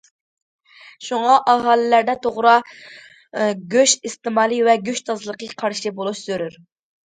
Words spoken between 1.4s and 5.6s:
ئاھالىلەردە توغرا گۆش ئىستېمالى ۋە گۆش تازىلىقى